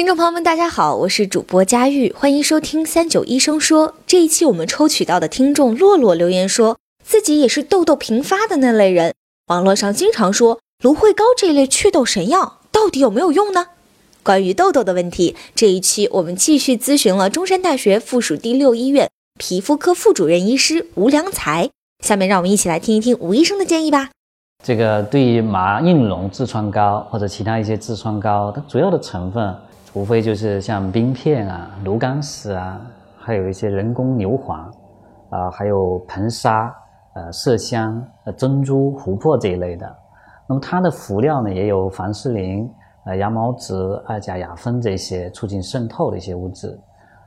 [0.00, 3.96] 听众朋友们，大家好，我是主播佳玉，欢迎收听三九医生说。
[4.06, 9.12] 这一期我们抽取到的听众洛洛留言说，自己也是痘痘频发的那类人，
[9.48, 13.66] 网络上经常说芦荟膏这一类祛痘神药到底有没有用呢？
[14.22, 21.68] 关于痘痘的问题，这一期我们继续咨询了中山大学附属第六医院皮肤科副主任医师吴良才。
[22.02, 24.08] 下面让我们一起来听一听吴医生的建议吧。
[24.64, 29.54] 这个对于麻应龙痔疮膏或者其他一些痔疮膏，它主要的成分。
[29.92, 32.80] 无非就是像冰片啊、炉甘石啊，
[33.18, 34.72] 还有一些人工牛黄，
[35.30, 36.72] 啊，还有硼砂、
[37.14, 39.96] 呃麝香、呃珍珠、琥珀这一类的。
[40.46, 42.70] 那么它的辅料呢，也有凡士林、
[43.04, 43.74] 呃羊毛脂、
[44.06, 46.68] 二甲亚酚这些促进渗透的一些物质。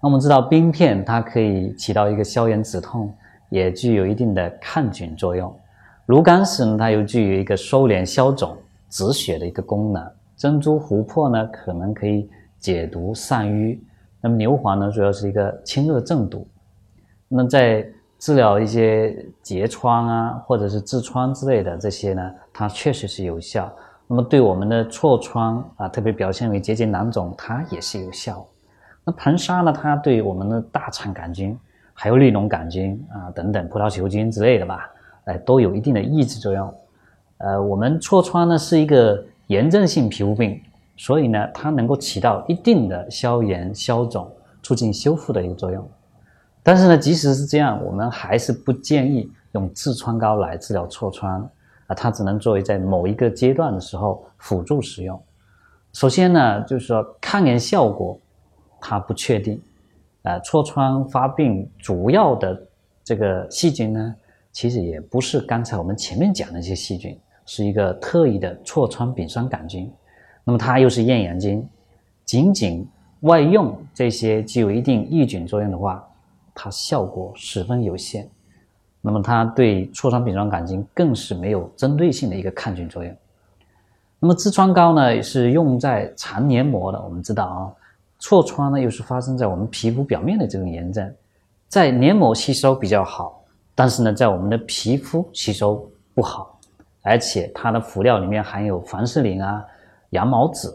[0.00, 3.12] 那我们知道冰片它可以起到一个消炎止痛，
[3.48, 5.52] 也具有一定的抗菌作用。
[6.06, 8.56] 炉甘石呢，它又具有一个收敛消肿、
[8.90, 10.08] 止血的一个功能。
[10.36, 12.30] 珍珠、琥珀呢，可能可以。
[12.64, 13.78] 解毒散瘀，
[14.22, 16.48] 那么牛黄呢，主要是一个清热镇毒。
[17.28, 17.86] 那么在
[18.18, 23.70] 治疗一些结疮啊，或者是痔疮之类的这些呢，它确实是有效。
[24.06, 28.42] 那么对我们的痤疮啊，特别表现为结节囊肿，它也是有效。
[29.04, 31.54] 那硼砂呢，它对我们的大肠杆菌、
[31.92, 34.90] 还有利脓杆菌啊等等葡萄球菌之类的吧，
[35.26, 36.74] 哎，都有一定的抑制作用。
[37.36, 40.58] 呃，我们痤疮呢是一个炎症性皮肤病。
[40.96, 44.30] 所以呢，它能够起到一定的消炎、消肿、
[44.62, 45.88] 促进修复的一个作用。
[46.62, 51.42] 但是呢，即使是这样，我们还是不建议用痔疮膏来治疗痤疮
[51.86, 55.20] 啊，它只能作为在某一个阶段的时候辅助使用。
[55.92, 58.18] 首先呢，就是说抗炎效果
[58.80, 59.60] 它不确定。
[60.22, 62.66] 呃，痤疮发病主要的
[63.02, 64.14] 这个细菌呢，
[64.52, 69.92] 其实也不是刚才我们前面讲的那些细菌，是一个特异的痤疮丙酸杆菌。
[70.44, 71.66] 那么它又是厌氧菌，
[72.24, 72.86] 仅仅
[73.20, 76.06] 外用这些具有一定抑菌作用的话，
[76.54, 78.28] 它效果十分有限。
[79.00, 83.16] 那么它对痤疮丙酸杆菌更是没有针对性的一个抗菌作用。
[84.18, 87.02] 那么痔疮膏呢，是用在肠黏膜的。
[87.02, 87.72] 我们知道啊，
[88.20, 91.14] 痤疮呢又是发生在我们皮肤表面的这种炎症，
[91.68, 93.42] 在黏膜吸收比较好，
[93.74, 96.58] 但是呢，在我们的皮肤吸收不好，
[97.02, 99.64] 而且它的辅料里面含有凡士林啊。
[100.14, 100.72] 羊毛脂，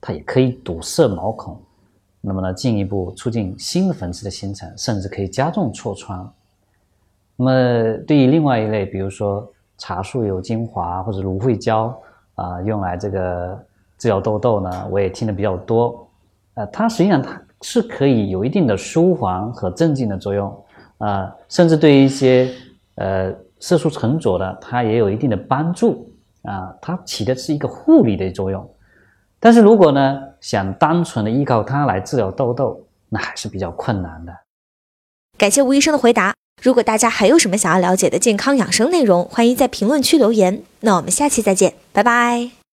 [0.00, 1.58] 它也可以堵塞毛孔，
[2.20, 6.32] 那么呢，进一步促进新的粉刺的形成，甚至可以加重痤疮。
[7.36, 11.98] 那么，对于另外一类，比如说茶树油精华或者芦荟胶
[12.34, 13.58] 啊，用来这个
[13.98, 16.06] 治疗痘痘呢，我也听的比较多。
[16.54, 20.64] 呃，它实际上它是可以有一定的舒缓和镇静的作用
[20.98, 22.54] 啊，甚至对于一些
[22.96, 26.06] 呃色素沉着的，它也有一定的帮助
[26.42, 28.68] 啊，它起的是一个护理的作用。
[29.44, 34.32] 但是如果呢，想单纯的依靠它来治疗痘痘，那还是比较困难的。
[35.36, 36.32] 感谢吴医生的回答。
[36.62, 40.62] 如果大家还有什么想要了解的健康养生内容，欢迎在评论区留言。
[40.80, 42.63] 那我们下期再见，拜拜。